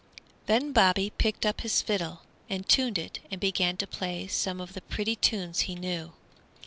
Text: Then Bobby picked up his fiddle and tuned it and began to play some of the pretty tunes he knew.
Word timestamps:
Then 0.47 0.71
Bobby 0.71 1.11
picked 1.11 1.45
up 1.45 1.61
his 1.61 1.83
fiddle 1.83 2.21
and 2.49 2.67
tuned 2.67 2.97
it 2.97 3.19
and 3.29 3.39
began 3.39 3.77
to 3.77 3.85
play 3.85 4.25
some 4.25 4.59
of 4.59 4.73
the 4.73 4.81
pretty 4.81 5.15
tunes 5.15 5.59
he 5.69 5.75
knew. 5.75 6.13